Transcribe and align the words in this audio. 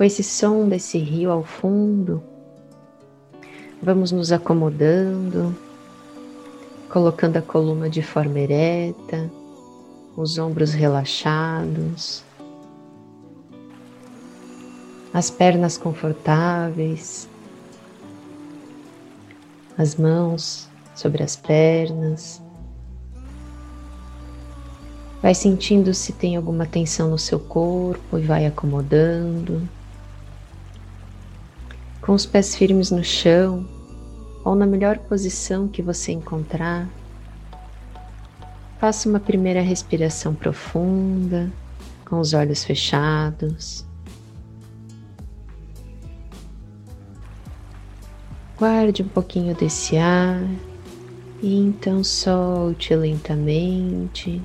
Com 0.00 0.04
esse 0.04 0.22
som 0.22 0.66
desse 0.66 0.96
rio 0.96 1.30
ao 1.30 1.44
fundo, 1.44 2.22
vamos 3.82 4.10
nos 4.10 4.32
acomodando, 4.32 5.54
colocando 6.88 7.36
a 7.36 7.42
coluna 7.42 7.90
de 7.90 8.00
forma 8.00 8.38
ereta, 8.40 9.30
os 10.16 10.38
ombros 10.38 10.72
relaxados, 10.72 12.24
as 15.12 15.30
pernas 15.30 15.76
confortáveis, 15.76 17.28
as 19.76 19.96
mãos 19.96 20.66
sobre 20.94 21.22
as 21.22 21.36
pernas. 21.36 22.40
Vai 25.20 25.34
sentindo 25.34 25.92
se 25.92 26.14
tem 26.14 26.36
alguma 26.36 26.64
tensão 26.64 27.10
no 27.10 27.18
seu 27.18 27.38
corpo 27.38 28.16
e 28.16 28.22
vai 28.22 28.46
acomodando. 28.46 29.68
Com 32.00 32.12
os 32.14 32.24
pés 32.24 32.56
firmes 32.56 32.90
no 32.90 33.04
chão 33.04 33.68
ou 34.44 34.54
na 34.54 34.66
melhor 34.66 34.98
posição 34.98 35.68
que 35.68 35.82
você 35.82 36.12
encontrar, 36.12 36.88
faça 38.78 39.08
uma 39.08 39.20
primeira 39.20 39.60
respiração 39.60 40.34
profunda 40.34 41.50
com 42.04 42.18
os 42.18 42.32
olhos 42.32 42.64
fechados. 42.64 43.84
Guarde 48.58 49.02
um 49.02 49.08
pouquinho 49.08 49.54
desse 49.54 49.96
ar 49.96 50.42
e 51.42 51.56
então 51.56 52.04
solte 52.04 52.94
lentamente 52.94 54.42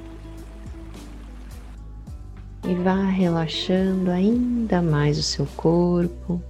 e 2.67 2.75
vá 2.75 3.05
relaxando 3.05 4.09
ainda 4.09 4.81
mais 4.81 5.17
o 5.19 5.23
seu 5.23 5.45
corpo, 5.55 6.41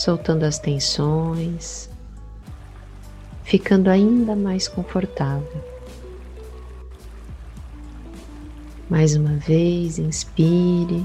soltando 0.00 0.44
as 0.44 0.58
tensões, 0.58 1.90
ficando 3.44 3.90
ainda 3.90 4.34
mais 4.34 4.66
confortável. 4.66 5.62
Mais 8.88 9.14
uma 9.14 9.36
vez, 9.36 9.98
inspire, 9.98 11.04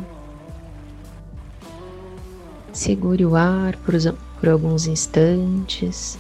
segure 2.72 3.26
o 3.26 3.36
ar 3.36 3.76
por, 3.80 3.96
por 4.40 4.48
alguns 4.48 4.88
instantes 4.88 6.18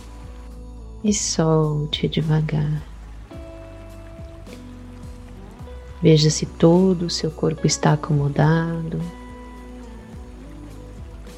e 1.01 1.13
solte 1.13 2.09
devagar. 2.09 2.83
Veja 6.03 6.29
se 6.29 6.45
todo 6.45 7.05
o 7.05 7.09
seu 7.09 7.31
corpo 7.31 7.65
está 7.65 7.93
acomodado. 7.93 8.99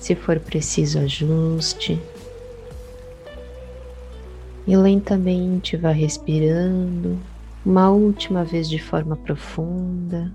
Se 0.07 0.15
for 0.15 0.39
preciso, 0.39 0.99
ajuste. 0.99 2.01
E 4.65 4.77
lentamente 4.77 5.75
vá 5.75 5.91
respirando. 5.91 7.19
Uma 7.65 7.89
última 7.89 8.45
vez 8.45 8.69
de 8.69 8.79
forma 8.79 9.17
profunda, 9.17 10.31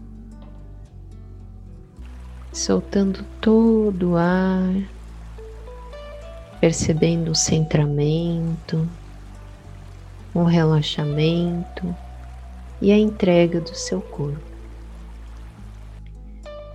soltando 2.52 3.24
todo 3.40 4.10
o 4.10 4.16
ar, 4.18 4.74
percebendo 6.60 7.30
o 7.30 7.34
centramento. 7.34 8.86
Um 10.34 10.44
relaxamento. 10.44 11.96
E 12.78 12.92
a 12.92 12.98
entrega 12.98 13.58
do 13.58 13.74
seu 13.74 14.02
corpo. 14.02 14.38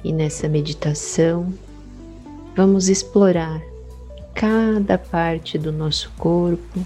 E 0.04 0.12
nessa 0.12 0.50
meditação, 0.50 1.54
vamos 2.58 2.90
explorar 2.90 3.62
cada 4.34 4.98
parte 4.98 5.58
do 5.58 5.72
nosso 5.72 6.12
corpo, 6.18 6.86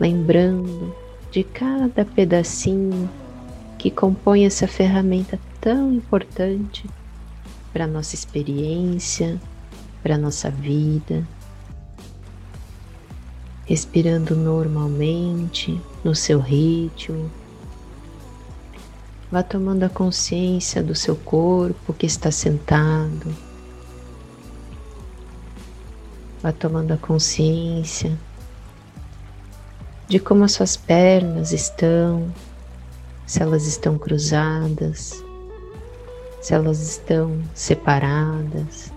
lembrando 0.00 0.94
de 1.30 1.44
cada 1.44 2.04
pedacinho 2.04 3.10
que 3.78 3.90
compõe 3.90 4.46
essa 4.46 4.66
ferramenta 4.66 5.38
tão 5.60 5.92
importante 5.92 6.88
para 7.72 7.86
nossa 7.86 8.14
experiência, 8.14 9.38
para 10.02 10.16
nossa 10.16 10.48
vida 10.48 11.26
respirando 13.64 14.36
normalmente 14.36 15.80
no 16.04 16.14
seu 16.14 16.40
ritmo. 16.40 17.30
Vá 19.30 19.42
tomando 19.42 19.84
a 19.84 19.88
consciência 19.88 20.82
do 20.82 20.94
seu 20.94 21.16
corpo 21.16 21.94
que 21.94 22.04
está 22.04 22.30
sentado. 22.30 23.51
Vá 26.42 26.50
tomando 26.50 26.92
a 26.92 26.96
consciência 26.96 28.18
de 30.08 30.18
como 30.18 30.42
as 30.42 30.52
suas 30.52 30.76
pernas 30.76 31.52
estão, 31.52 32.30
se 33.24 33.40
elas 33.40 33.66
estão 33.66 33.96
cruzadas, 33.96 35.24
se 36.40 36.52
elas 36.52 36.80
estão 36.80 37.40
separadas. 37.54 38.92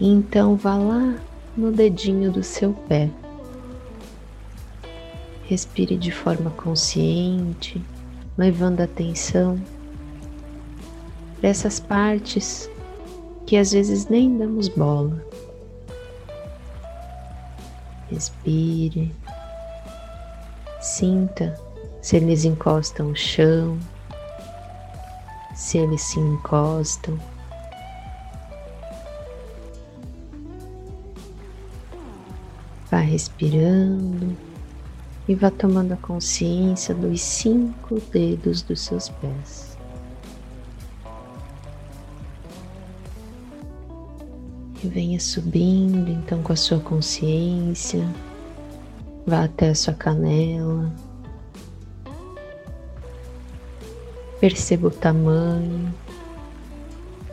Então 0.00 0.56
vá 0.56 0.76
lá 0.76 1.14
no 1.54 1.70
dedinho 1.70 2.32
do 2.32 2.42
seu 2.42 2.72
pé. 2.72 3.10
Respire 5.44 5.96
de 5.96 6.10
forma 6.10 6.50
consciente, 6.50 7.84
levando 8.36 8.80
atenção 8.80 9.60
para 11.38 11.50
essas 11.50 11.78
partes 11.78 12.70
que 13.48 13.56
às 13.56 13.72
vezes 13.72 14.06
nem 14.08 14.36
damos 14.36 14.68
bola. 14.68 15.24
Respire, 18.10 19.10
sinta 20.82 21.58
se 22.02 22.18
eles 22.18 22.44
encostam 22.44 23.10
o 23.10 23.16
chão, 23.16 23.78
se 25.54 25.78
eles 25.78 26.02
se 26.02 26.20
encostam 26.20 27.18
Vá 32.90 32.98
respirando 32.98 34.36
e 35.26 35.34
vá 35.34 35.50
tomando 35.50 35.92
a 35.92 35.96
consciência 35.96 36.94
dos 36.94 37.20
cinco 37.20 38.00
dedos 38.12 38.62
dos 38.62 38.80
seus 38.80 39.10
pés. 39.10 39.67
E 44.82 44.86
venha 44.86 45.18
subindo 45.18 46.08
então 46.08 46.42
com 46.42 46.52
a 46.52 46.56
sua 46.56 46.78
consciência, 46.78 48.06
vá 49.26 49.44
até 49.44 49.70
a 49.70 49.74
sua 49.74 49.92
canela. 49.92 50.92
Perceba 54.40 54.86
o 54.86 54.90
tamanho, 54.90 55.92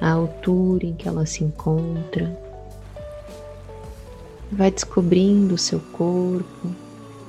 a 0.02 0.12
altura 0.12 0.88
em 0.88 0.96
que 0.96 1.08
ela 1.08 1.26
se 1.26 1.44
encontra. 1.44 2.36
Vai 4.52 4.72
descobrindo 4.72 5.54
o 5.54 5.58
seu 5.58 5.80
corpo 5.80 6.70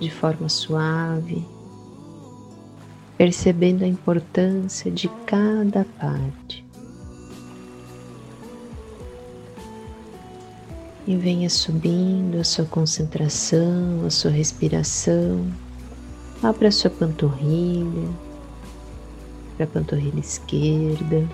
de 0.00 0.10
forma 0.10 0.48
suave, 0.48 1.46
percebendo 3.18 3.84
a 3.84 3.86
importância 3.86 4.90
de 4.90 5.08
cada 5.26 5.84
parte. 5.98 6.65
E 11.06 11.16
venha 11.16 11.48
subindo 11.48 12.40
a 12.40 12.44
sua 12.44 12.64
concentração, 12.64 14.04
a 14.06 14.10
sua 14.10 14.30
respiração, 14.30 15.46
para 16.40 16.68
a 16.68 16.72
sua 16.72 16.90
panturrilha, 16.90 18.08
para 19.56 19.64
a 19.64 19.68
panturrilha 19.68 20.20
esquerda, 20.20 21.28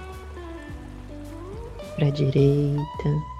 para 1.96 2.08
a 2.08 2.10
direita 2.10 3.32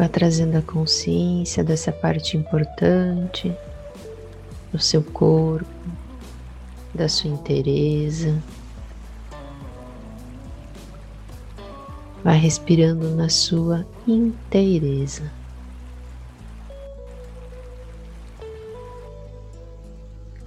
Vá 0.00 0.08
trazendo 0.08 0.56
a 0.56 0.62
consciência 0.62 1.62
dessa 1.62 1.92
parte 1.92 2.34
importante 2.34 3.54
do 4.72 4.78
seu 4.78 5.02
corpo, 5.02 5.68
da 6.94 7.06
sua 7.06 7.28
inteireza. 7.28 8.42
Vá 12.22 12.32
respirando 12.32 13.14
na 13.16 13.30
sua 13.30 13.86
inteireza. 14.06 15.32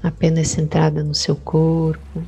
Apenas 0.03 0.49
centrada 0.49 1.03
no 1.03 1.15
seu 1.15 1.35
corpo. 1.35 2.23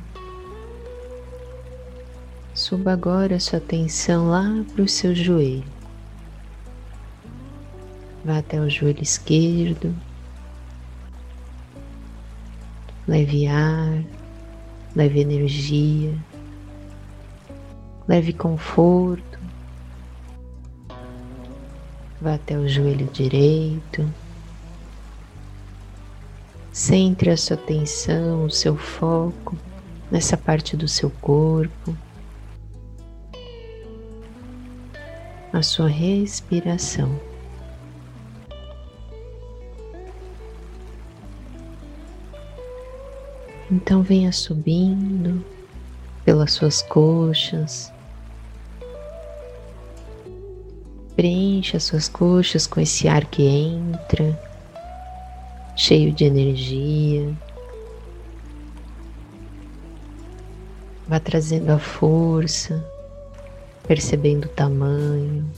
Suba 2.52 2.92
agora 2.92 3.36
a 3.36 3.40
sua 3.40 3.58
atenção 3.58 4.30
lá 4.30 4.64
para 4.72 4.82
o 4.82 4.88
seu 4.88 5.14
joelho. 5.14 5.76
Vá 8.24 8.38
até 8.38 8.60
o 8.60 8.68
joelho 8.68 9.02
esquerdo. 9.02 9.94
Leve 13.06 13.46
ar. 13.46 14.02
leve 14.96 15.20
energia, 15.20 16.18
leve 18.08 18.32
conforto. 18.32 19.38
Vá 22.20 22.34
até 22.34 22.58
o 22.58 22.68
joelho 22.68 23.06
direito. 23.06 24.08
Centre 26.72 27.30
a 27.30 27.36
sua 27.36 27.56
atenção, 27.56 28.44
o 28.44 28.50
seu 28.50 28.76
foco 28.76 29.56
nessa 30.10 30.36
parte 30.36 30.76
do 30.76 30.86
seu 30.86 31.10
corpo, 31.10 31.96
a 35.52 35.62
sua 35.62 35.88
respiração. 35.88 37.18
Então 43.70 44.02
venha 44.02 44.30
subindo 44.30 45.44
pelas 46.24 46.52
suas 46.52 46.82
coxas. 46.82 47.92
Preencha 51.16 51.78
as 51.78 51.84
suas 51.84 52.10
coxas 52.10 52.66
com 52.66 52.78
esse 52.78 53.08
ar 53.08 53.24
que 53.24 53.42
entra, 53.42 54.38
cheio 55.74 56.12
de 56.12 56.26
energia. 56.26 57.34
Vá 61.08 61.18
trazendo 61.18 61.70
a 61.70 61.78
força, 61.78 62.84
percebendo 63.88 64.44
o 64.44 64.50
tamanho, 64.50 65.50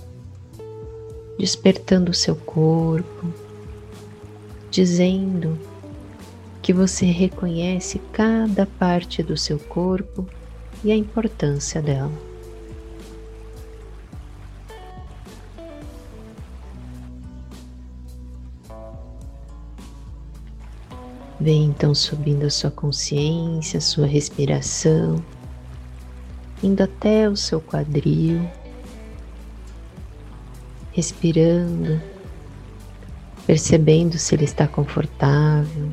despertando 1.36 2.12
o 2.12 2.14
seu 2.14 2.36
corpo, 2.36 3.26
dizendo 4.70 5.58
que 6.62 6.72
você 6.72 7.06
reconhece 7.06 7.98
cada 8.12 8.64
parte 8.64 9.24
do 9.24 9.36
seu 9.36 9.58
corpo 9.58 10.24
e 10.84 10.92
a 10.92 10.96
importância 10.96 11.82
dela. 11.82 12.27
Vem 21.48 21.64
então 21.64 21.94
subindo 21.94 22.44
a 22.44 22.50
sua 22.50 22.70
consciência, 22.70 23.78
a 23.78 23.80
sua 23.80 24.06
respiração, 24.06 25.24
indo 26.62 26.82
até 26.82 27.26
o 27.26 27.34
seu 27.34 27.58
quadril, 27.58 28.46
respirando, 30.92 32.02
percebendo 33.46 34.18
se 34.18 34.34
ele 34.34 34.44
está 34.44 34.68
confortável. 34.68 35.88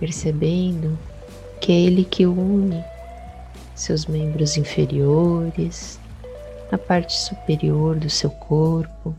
Percebendo 0.00 0.98
que 1.60 1.70
é 1.70 1.76
ele 1.76 2.04
que 2.04 2.26
une 2.26 2.84
seus 3.72 4.06
membros 4.06 4.56
inferiores, 4.56 6.00
a 6.72 6.76
parte 6.76 7.12
superior 7.12 7.94
do 7.94 8.10
seu 8.10 8.30
corpo, 8.30 9.14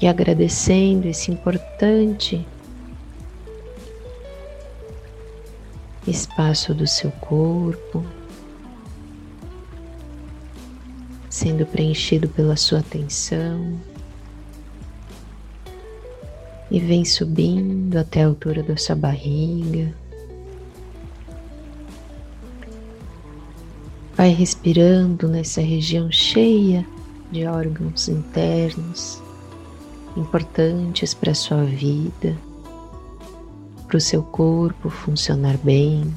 e 0.00 0.06
agradecendo 0.06 1.08
esse 1.08 1.30
importante 1.30 2.46
espaço 6.06 6.74
do 6.74 6.86
seu 6.86 7.10
corpo, 7.12 8.04
sendo 11.30 11.64
preenchido 11.66 12.28
pela 12.28 12.56
sua 12.56 12.80
atenção 12.80 13.78
e 16.70 16.78
vem 16.78 17.04
subindo 17.04 17.96
até 17.96 18.22
a 18.22 18.26
altura 18.26 18.62
da 18.62 18.76
sua 18.76 18.96
barriga. 18.96 19.94
Vai 24.16 24.30
respirando 24.30 25.28
nessa 25.28 25.60
região 25.60 26.10
cheia 26.10 26.86
de 27.32 27.46
órgãos 27.46 28.08
internos 28.08 29.23
importantes 30.16 31.14
para 31.14 31.32
a 31.32 31.34
sua 31.34 31.64
vida 31.64 32.36
para 33.94 33.98
o 33.98 34.00
seu 34.00 34.24
corpo 34.24 34.90
funcionar 34.90 35.56
bem. 35.58 36.12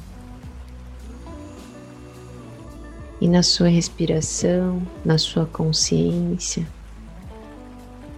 E 3.20 3.28
na 3.28 3.40
sua 3.40 3.68
respiração, 3.68 4.82
na 5.04 5.16
sua 5.16 5.46
consciência, 5.46 6.66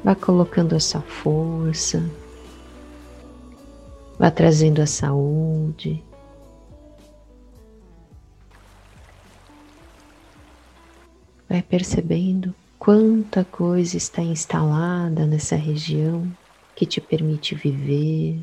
vá 0.03 0.15
colocando 0.15 0.75
essa 0.75 1.03
força, 1.03 2.03
vá 4.19 4.31
trazendo 4.31 4.81
a 4.81 4.87
saúde. 4.87 6.03
Vai 11.47 11.61
percebendo 11.61 12.55
quanta 12.81 13.45
coisa 13.45 13.99
está 13.99 14.23
instalada 14.23 15.27
nessa 15.27 15.55
região 15.55 16.27
que 16.75 16.87
te 16.87 16.99
permite 16.99 17.55
viver, 17.55 18.43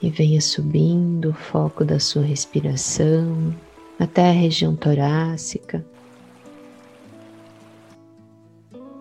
e 0.00 0.08
venha 0.08 0.40
subindo 0.40 1.30
o 1.30 1.34
foco 1.34 1.84
da 1.84 1.98
sua 1.98 2.22
respiração 2.22 3.52
até 3.98 4.28
a 4.28 4.32
região 4.32 4.76
torácica. 4.76 5.84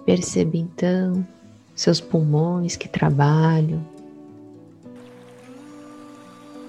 Perceba 0.04 0.58
então 0.58 1.28
seus 1.76 2.02
pulmões 2.02 2.76
que 2.76 2.88
trabalham, 2.88 3.86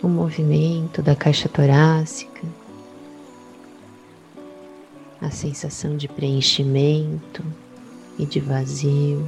o 0.03 0.09
movimento 0.09 1.01
da 1.01 1.17
caixa 1.17 1.49
torácica, 1.49 2.43
a 5.21 5.31
sensação 5.31 5.97
de 5.97 6.09
preenchimento 6.09 7.43
e 8.19 8.27
de 8.27 8.41
vazio. 8.41 9.25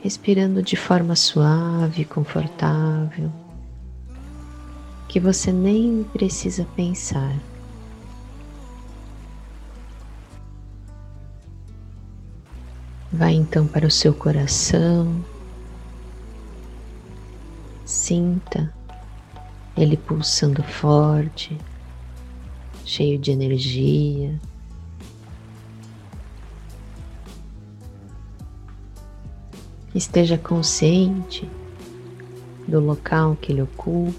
respirando 0.00 0.62
de 0.62 0.76
forma 0.76 1.16
suave, 1.16 2.04
confortável, 2.04 3.30
que 5.08 5.18
você 5.18 5.52
nem 5.52 6.04
precisa 6.04 6.66
pensar. 6.76 7.36
Vai 13.12 13.34
então 13.34 13.66
para 13.66 13.86
o 13.86 13.90
seu 13.90 14.14
coração, 14.14 15.24
sinta 17.84 18.72
ele 19.76 19.96
pulsando 19.96 20.62
forte, 20.62 21.56
cheio 22.88 23.18
de 23.18 23.30
energia. 23.30 24.40
Esteja 29.94 30.38
consciente 30.38 31.46
do 32.66 32.80
local 32.80 33.36
que 33.36 33.52
ele 33.52 33.60
ocupa. 33.60 34.14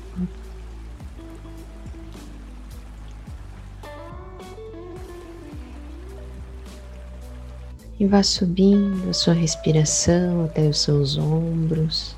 E 7.99 8.05
vá 8.05 8.21
subindo 8.21 9.09
a 9.09 9.13
sua 9.13 9.33
respiração 9.33 10.45
até 10.45 10.69
os 10.69 10.79
seus 10.79 11.17
ombros. 11.17 12.15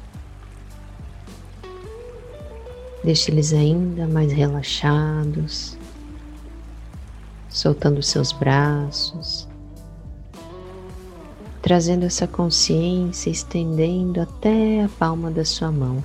Deixe 3.04 3.32
eles 3.32 3.54
ainda 3.54 4.06
mais 4.06 4.32
relaxados, 4.32 5.80
soltando 7.52 8.02
seus 8.02 8.32
braços 8.32 9.48
trazendo 11.62 12.06
essa 12.06 12.28
consciência, 12.28 13.30
estendendo 13.30 14.20
até 14.20 14.84
a 14.84 14.90
palma 14.90 15.30
da 15.30 15.46
sua 15.46 15.72
mão. 15.72 16.04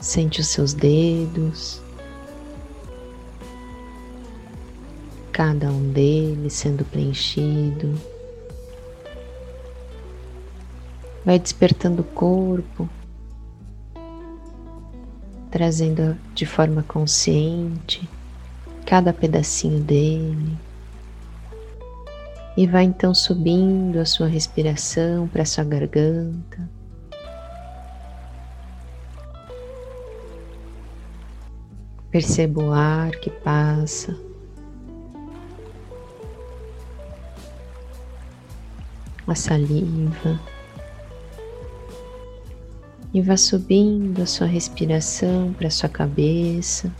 Sente 0.00 0.40
os 0.40 0.46
seus 0.46 0.72
dedos, 0.72 1.82
cada 5.32 5.70
um 5.70 5.92
deles 5.92 6.54
sendo 6.54 6.84
preenchido. 6.84 7.94
Vai 11.24 11.38
despertando 11.38 12.00
o 12.00 12.04
corpo, 12.04 12.88
trazendo 15.50 16.16
de 16.34 16.46
forma 16.46 16.82
consciente 16.82 18.08
cada 18.86 19.12
pedacinho 19.12 19.80
dele. 19.80 20.58
E 22.56 22.66
vai 22.66 22.84
então 22.84 23.14
subindo 23.14 23.98
a 23.98 24.04
sua 24.04 24.26
respiração 24.26 25.28
para 25.28 25.44
sua 25.44 25.64
garganta. 25.64 26.68
Perceba 32.10 32.60
o 32.60 32.72
ar 32.72 33.12
que 33.12 33.30
passa. 33.30 34.18
A 39.26 39.34
saliva. 39.36 40.40
E 43.12 43.20
vá 43.20 43.36
subindo 43.36 44.22
a 44.22 44.26
sua 44.26 44.46
respiração 44.46 45.52
para 45.52 45.66
a 45.66 45.70
sua 45.70 45.88
cabeça, 45.88 46.94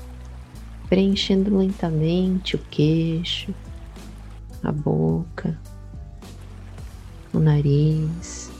preenchendo 0.88 1.56
lentamente 1.56 2.56
o 2.56 2.58
queixo, 2.58 3.54
a 4.62 4.72
boca, 4.72 5.56
o 7.32 7.38
nariz, 7.38 8.50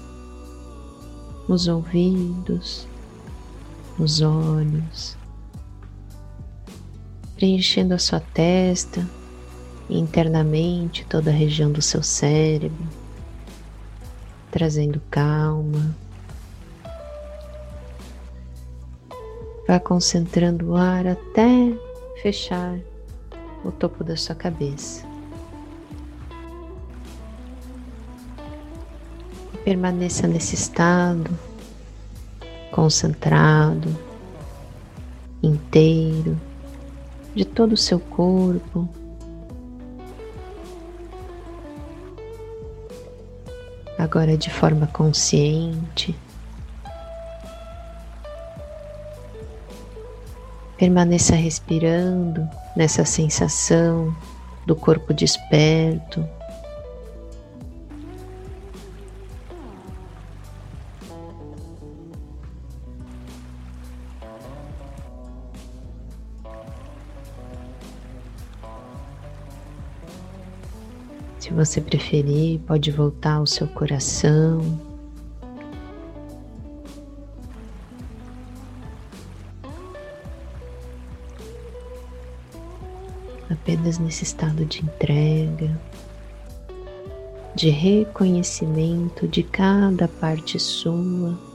os 1.49 1.67
ouvidos, 1.67 2.87
os 3.99 4.21
olhos, 4.21 5.17
preenchendo 7.35 7.95
a 7.95 7.99
sua 7.99 8.21
testa 8.21 9.05
internamente 9.89 11.05
toda 11.07 11.31
a 11.31 11.35
região 11.35 11.73
do 11.73 11.83
seu 11.83 12.03
cérebro, 12.03 12.87
trazendo 14.53 15.03
calma. 15.11 15.97
Vá 19.71 19.79
concentrando 19.79 20.73
o 20.73 20.77
ar 20.77 21.07
até 21.07 21.73
fechar 22.21 22.77
o 23.65 23.71
topo 23.71 24.03
da 24.03 24.17
sua 24.17 24.35
cabeça. 24.35 25.07
Permaneça 29.65 30.27
nesse 30.27 30.57
estado, 30.57 31.31
concentrado, 32.73 33.97
inteiro, 35.41 36.37
de 37.33 37.45
todo 37.45 37.75
o 37.75 37.77
seu 37.77 38.01
corpo. 38.01 38.89
Agora 43.97 44.37
de 44.37 44.51
forma 44.51 44.89
consciente. 44.89 46.19
Permaneça 50.81 51.35
respirando 51.37 52.49
nessa 52.75 53.05
sensação 53.05 54.17
do 54.67 54.75
corpo 54.75 55.13
desperto. 55.13 56.27
Se 71.39 71.53
você 71.53 71.83
preferir, 71.83 72.59
pode 72.61 72.91
voltar 72.91 73.35
ao 73.35 73.47
seu 73.47 73.67
coração. 73.69 74.90
Apenas 83.63 83.99
nesse 83.99 84.25
estado 84.25 84.65
de 84.65 84.83
entrega, 84.83 85.71
de 87.55 87.69
reconhecimento 87.69 89.29
de 89.29 89.43
cada 89.43 90.09
parte 90.09 90.59
sua. 90.59 91.50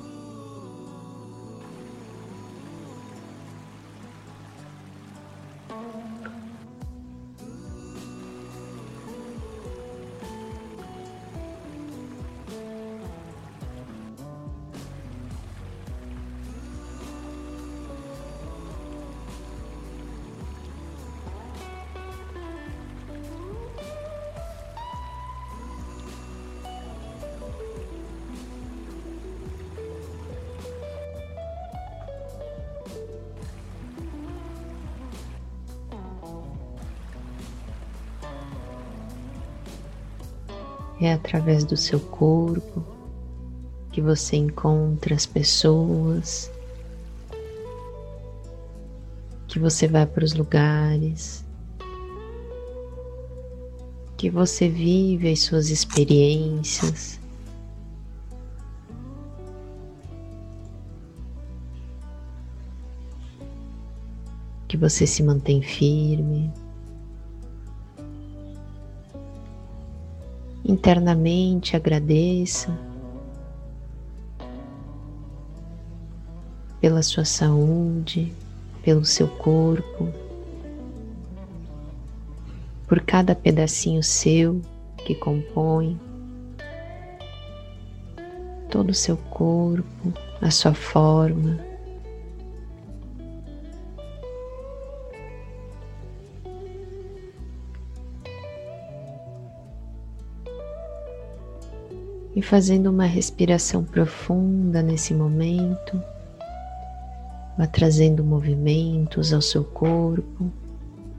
É 41.05 41.13
através 41.13 41.63
do 41.63 41.77
seu 41.77 41.99
corpo 41.99 42.83
que 43.91 44.01
você 44.01 44.37
encontra 44.37 45.13
as 45.13 45.23
pessoas, 45.27 46.51
que 49.47 49.59
você 49.59 49.87
vai 49.87 50.07
para 50.07 50.25
os 50.25 50.33
lugares, 50.33 51.45
que 54.17 54.31
você 54.31 54.67
vive 54.67 55.31
as 55.31 55.41
suas 55.41 55.69
experiências. 55.69 57.19
Que 64.67 64.75
você 64.75 65.05
se 65.05 65.21
mantém 65.21 65.61
firme. 65.61 66.51
Internamente 70.67 71.75
agradeça 71.75 72.75
pela 76.81 77.03
sua 77.03 77.23
saúde, 77.23 78.33
pelo 78.83 79.05
seu 79.05 79.27
corpo, 79.27 80.11
por 82.87 82.99
cada 83.01 83.35
pedacinho 83.35 84.01
seu 84.01 84.59
que 85.05 85.13
compõe 85.13 85.99
todo 88.69 88.89
o 88.89 88.93
seu 88.93 89.17
corpo, 89.17 90.13
a 90.41 90.49
sua 90.49 90.73
forma. 90.73 91.74
E 102.35 102.41
fazendo 102.41 102.89
uma 102.89 103.05
respiração 103.05 103.81
profunda 103.81 104.81
nesse 104.81 105.13
momento, 105.13 106.01
vá 107.57 107.65
trazendo 107.65 108.25
movimentos 108.25 109.31
ao 109.31 109.41
seu 109.41 109.63
corpo, 109.63 110.51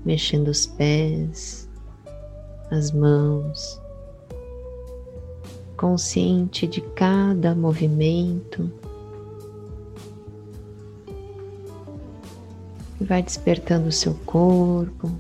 mexendo 0.05 0.49
os 0.49 0.67
pés, 0.67 1.67
as 2.71 2.93
mãos, 2.93 3.81
consciente 5.75 6.67
de 6.67 6.83
cada 6.83 7.55
movimento. 7.55 8.71
E 13.01 13.05
vai 13.05 13.23
despertando 13.23 13.89
o 13.89 13.93
seu 13.93 14.13
corpo, 14.27 15.11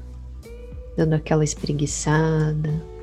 dando 0.95 1.15
aquela 1.15 1.45
espreguiçada 1.45 2.96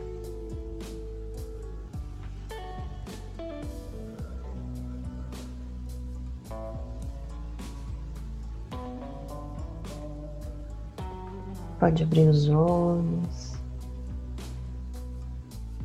Pode 11.83 12.01
abrir 12.01 12.29
os 12.29 12.47
olhos, 12.47 13.57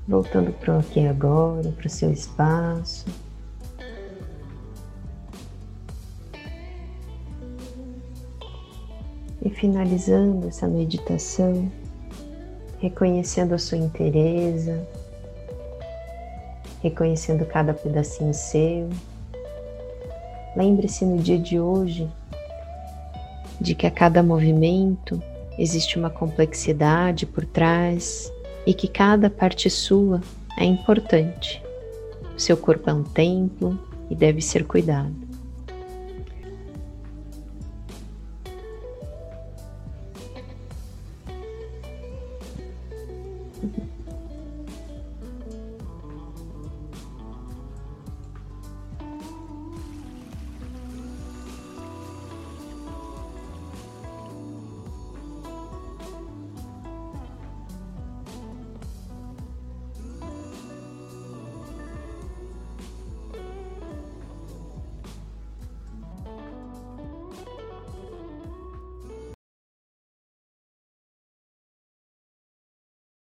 voltando 0.07 0.53
para 0.53 0.77
o 0.77 0.79
aqui 0.79 1.05
agora, 1.05 1.73
para 1.73 1.89
o 1.89 1.91
seu 1.91 2.13
espaço. 2.13 3.05
E 9.43 9.51
finalizando 9.51 10.47
essa 10.47 10.69
meditação, 10.69 11.69
reconhecendo 12.79 13.55
a 13.57 13.59
sua 13.59 13.79
inteireza, 13.79 14.87
reconhecendo 16.81 17.45
cada 17.45 17.75
pedacinho 17.75 18.33
seu. 18.33 18.89
Lembre-se 20.55 21.05
no 21.05 21.19
dia 21.19 21.41
de 21.41 21.59
hoje 21.59 22.09
de 23.61 23.75
que 23.75 23.85
a 23.85 23.91
cada 23.91 24.23
movimento 24.23 25.21
existe 25.59 25.99
uma 25.99 26.09
complexidade 26.09 27.27
por 27.27 27.45
trás 27.45 28.33
e 28.67 28.73
que 28.73 28.89
cada 28.89 29.29
parte 29.29 29.69
sua 29.69 30.21
é 30.57 30.65
importante. 30.65 31.63
O 32.37 32.41
seu 32.41 32.57
corpo 32.57 32.89
é 32.89 32.95
um 32.95 33.03
templo 33.03 33.79
e 34.09 34.15
deve 34.15 34.41
ser 34.41 34.65
cuidado. 34.65 35.28